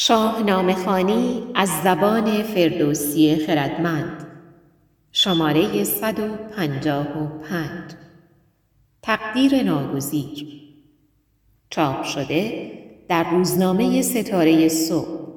[0.00, 4.26] شاهنامه خانی از زبان فردوسی خردمند.
[5.12, 7.68] شماره 155
[9.02, 10.46] تقدیر ناگزیر.
[11.70, 12.72] چاپ شده
[13.08, 15.28] در روزنامه ستاره صبح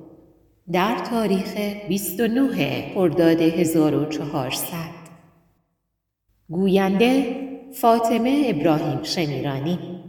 [0.71, 1.57] در تاریخ
[1.87, 4.75] 29 خرداد 1400
[6.49, 7.35] گوینده
[7.73, 10.00] فاطمه ابراهیم شمیرانی.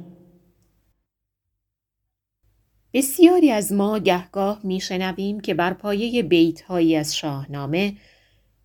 [2.95, 7.97] بسیاری از ما گهگاه میشنویم که بر پایه بیتهایی از شاهنامه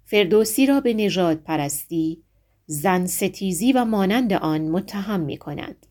[0.05, 2.23] فردوسی را به نژاد پرستی،
[2.65, 5.85] زن ستیزی و مانند آن متهم می کند.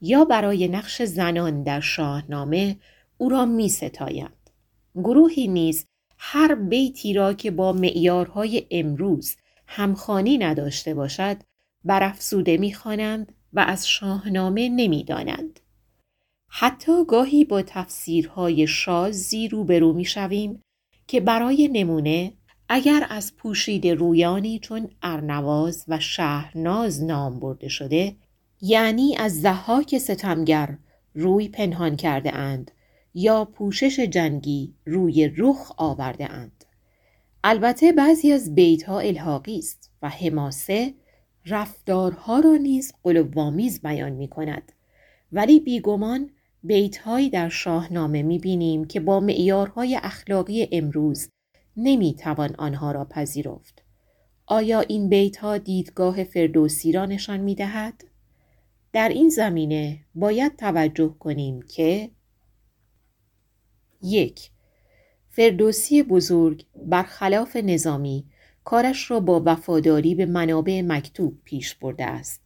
[0.00, 2.76] یا برای نقش زنان در شاهنامه
[3.18, 4.50] او را می ستایند.
[4.94, 5.86] گروهی نیز
[6.18, 11.36] هر بیتی را که با معیارهای امروز همخانی نداشته باشد
[11.84, 15.60] برافزوده می‌خوانند و از شاهنامه نمی‌دانند.
[16.56, 20.62] حتی گاهی با تفسیرهای شازی روبرو می شویم
[21.06, 22.32] که برای نمونه
[22.68, 28.16] اگر از پوشید رویانی چون ارنواز و شهرناز نام برده شده
[28.60, 30.78] یعنی از زحاک ستمگر
[31.14, 32.70] روی پنهان کرده اند
[33.14, 36.64] یا پوشش جنگی روی رخ آورده اند.
[37.44, 40.94] البته بعضی از بیت ها الحاقی است و حماسه
[41.46, 44.72] رفتارها را نیز قلوامیز بیان می کند
[45.32, 46.30] ولی بیگمان
[46.64, 51.28] بیتهایی در شاهنامه می‌بینیم که با معیارهای اخلاقی امروز
[51.76, 53.82] نمی‌توان آنها را پذیرفت.
[54.46, 58.04] آیا این بیت ها دیدگاه فردوسی را نشان می دهد؟
[58.92, 62.10] در این زمینه باید توجه کنیم که
[64.02, 64.50] یک
[65.28, 68.26] فردوسی بزرگ برخلاف نظامی
[68.64, 72.43] کارش را با وفاداری به منابع مکتوب پیش برده است.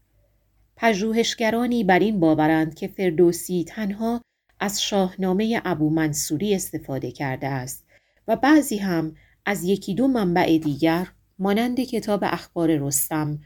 [0.81, 4.21] پژوهشگرانی بر این باورند که فردوسی تنها
[4.61, 7.87] از شاهنامه ابو منصوری استفاده کرده است
[8.29, 9.15] و بعضی هم
[9.47, 11.07] از یکی دو منبع دیگر
[11.39, 13.41] مانند کتاب اخبار رستم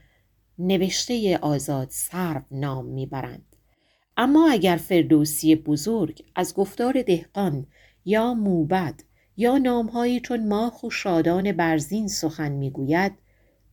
[0.59, 3.57] نوشته آزاد سرو نام می‌برند.
[4.17, 7.67] اما اگر فردوسی بزرگ از گفتار دهقان
[8.05, 8.95] یا موبد
[9.37, 13.13] یا نامهایی چون ماخ و شادان برزین سخن می‌گوید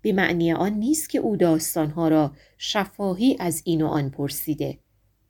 [0.01, 4.79] به معنی آن نیست که او داستانها را شفاهی از این و آن پرسیده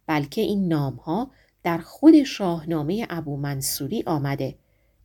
[0.07, 1.31] بلکه این نامها
[1.63, 4.55] در خود شاهنامه ابو منصوری آمده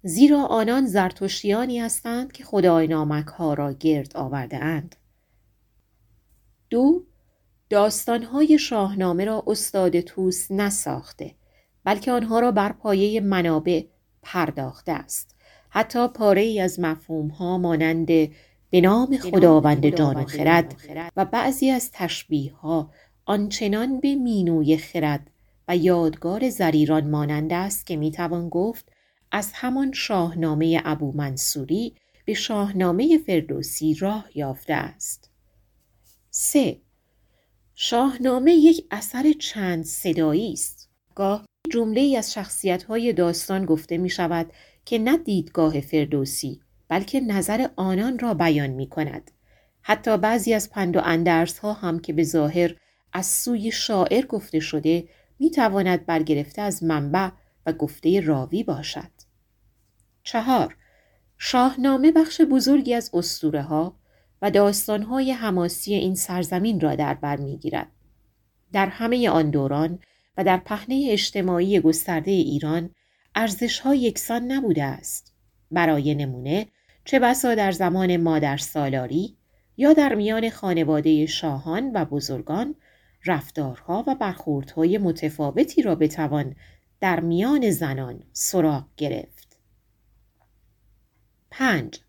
[0.03, 4.97] زیرا آنان زرتشتیانی هستند که خدای نامک ها را گرد آورده اند.
[6.71, 7.05] دو
[7.71, 11.35] داستانهای شاهنامه را استاد توس نساخته
[11.85, 13.85] بلکه آنها را بر پایه منابع
[14.23, 15.37] پرداخته است
[15.69, 18.09] حتی پاره ای از مفهوم ها مانند
[18.75, 20.75] به نام خداوند جان و خرد
[21.17, 22.91] و بعضی از تشبیه ها
[23.25, 25.31] آنچنان به مینوی خرد
[25.69, 28.93] و یادگار زریران مانند است که می‌توان گفت
[29.33, 35.31] از همان شاهنامه ابو منصوری به شاهنامه فردوسی راه یافته است.
[36.31, 36.81] 3.
[37.75, 40.91] شاهنامه یک اثر چند صدایی است.
[41.15, 42.37] گاه جمله از
[42.89, 44.53] های داستان گفته می شود
[44.85, 49.31] که نه دیدگاه فردوسی بلکه نظر آنان را بیان می کند.
[49.83, 52.77] حتی بعضی از پند و اندرس ها هم که به ظاهر
[53.13, 55.09] از سوی شاعر گفته شده
[55.39, 57.31] می تواند برگرفته از منبع
[57.67, 59.11] و گفته راوی باشد.
[60.23, 60.77] چهار
[61.39, 63.97] شاهنامه بخش بزرگی از اسطوره ها
[64.43, 67.91] و داستانهای حماسی این سرزمین را در بر می‌گیرد.
[68.73, 69.99] در همه آن دوران
[70.37, 72.91] و در پهنه اجتماعی گسترده ایران
[73.35, 75.34] ارزش ها یکسان نبوده است.
[75.71, 76.67] برای نمونه
[77.05, 79.37] چه بسا در زمان مادر سالاری
[79.77, 82.75] یا در میان خانواده شاهان و بزرگان
[83.27, 86.57] رفتارها و برخوردهای متفاوتی را بتوان
[87.01, 89.59] در میان زنان سراغ گرفت.
[91.51, 92.01] 5.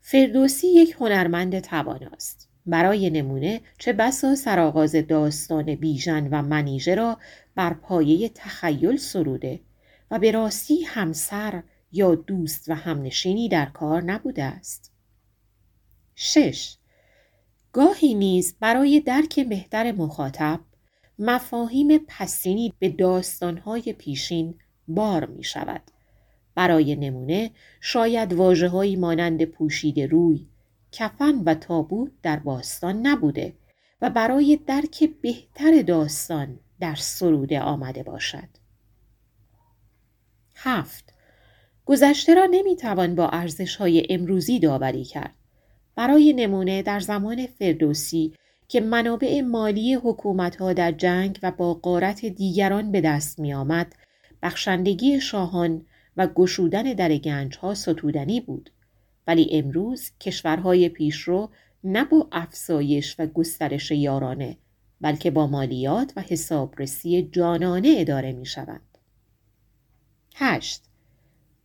[0.00, 2.48] فردوسی یک هنرمند تواناست.
[2.66, 7.18] برای نمونه چه بسا سرآغاز داستان بیژن و منیژه را
[7.54, 9.60] بر پایه تخیل سروده
[10.10, 11.62] و به راستی همسر
[11.94, 14.92] یا دوست و همنشینی در کار نبوده است.
[16.14, 16.76] 6.
[17.72, 20.60] گاهی نیز برای درک بهتر مخاطب
[21.18, 24.54] مفاهیم پسینی به داستانهای پیشین
[24.88, 25.82] بار می شود.
[26.54, 27.50] برای نمونه
[27.80, 30.46] شاید واجه مانند پوشید روی،
[30.92, 33.56] کفن و تابوت در باستان نبوده
[34.00, 38.48] و برای درک بهتر داستان در سروده آمده باشد.
[40.54, 41.13] هفت
[41.86, 45.34] گذشته را نمی‌توان با ارزش های امروزی داوری کرد.
[45.96, 48.32] برای نمونه در زمان فردوسی
[48.68, 53.94] که منابع مالی حکومتها در جنگ و با قارت دیگران به دست می آمد،
[54.42, 55.86] بخشندگی شاهان
[56.16, 58.70] و گشودن در گنج ها ستودنی بود
[59.26, 61.50] ولی امروز کشورهای پیشرو
[61.84, 64.56] نه با افزایش و گسترش یارانه
[65.00, 68.98] بلکه با مالیات و حسابرسی جانانه اداره می شوند.
[70.34, 70.82] هشت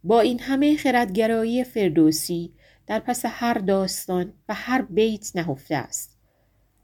[0.04, 2.54] با این همه خردگرایی فردوسی
[2.88, 6.18] در پس هر داستان و هر بیت نهفته است.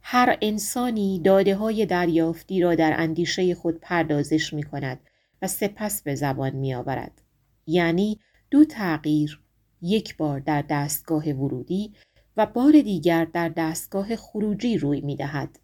[0.02, 5.00] هر انسانی داده های دریافتی را در اندیشه خود پردازش می کند
[5.42, 7.22] و سپس به زبان می آورد.
[7.68, 8.20] یعنی
[8.52, 9.40] دو تغییر
[9.82, 11.94] یک بار در دستگاه ورودی
[12.38, 15.60] و بار دیگر در دستگاه خروجی روی می دهد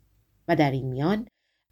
[0.48, 1.28] و در این میان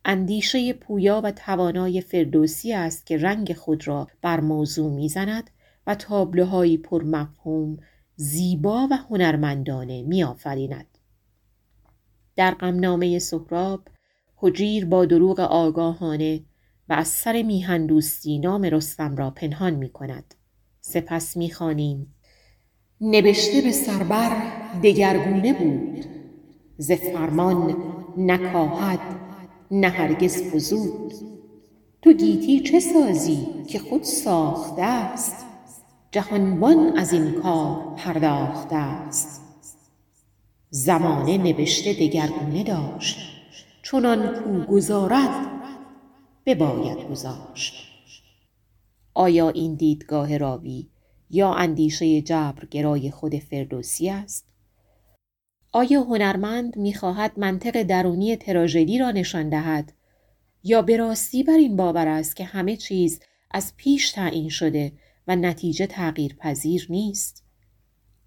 [0.06, 5.50] اندیشه پویا و توانای فردوسی است که رنگ خود را بر موضوع می‌زند
[5.90, 7.78] و تابلوهایی پر مفهوم
[8.16, 10.98] زیبا و هنرمندانه میآفریند.
[12.36, 13.88] در غمنامه سهراب
[14.36, 16.42] حجیر با دروغ آگاهانه
[16.90, 20.36] و از سر میهندوستی نام رستم را پنهان می کند.
[20.82, 22.16] سپس می‌خوانیم.
[23.02, 24.42] نبشته به سربر
[24.84, 26.06] دگرگونه بود.
[26.78, 27.76] ز فرمان
[28.18, 29.00] نکاهد
[29.72, 31.14] نه هرگز فزود.
[32.02, 35.49] تو گیتی چه سازی که خود ساخته است؟
[36.12, 39.42] جهانبان از این کار پرداخته است.
[40.70, 43.18] زمانه نبشته دگرگونه داشت.
[43.84, 45.52] چنان کو گذارد
[46.46, 47.74] بباید گذاشت.
[49.14, 50.88] آیا این دیدگاه راوی
[51.30, 54.46] یا اندیشه جبرگرای خود فردوسی است؟
[55.72, 59.94] آیا هنرمند می‌خواهد منطق درونی تراژدی را نشان دهد؟
[60.64, 63.20] یا به راستی بر این باور است که همه چیز
[63.52, 64.92] از پیش تعیین شده
[65.30, 67.44] و نتیجه تغییر پذیر نیست.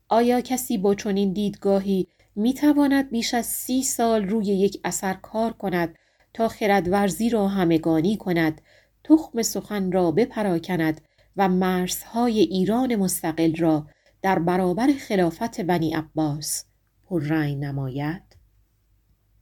[0.09, 5.95] آیا کسی با چنین دیدگاهی می‌تواند بیش از سی سال روی یک اثر کار کند
[6.35, 8.61] تا خردورزی را همگانی کند
[9.05, 11.01] تخم سخن را بپراکند
[11.37, 13.87] و مرزهای ایران مستقل را
[14.23, 16.65] در برابر خلافت بنی عباس
[17.05, 18.32] پررنگ نماید؟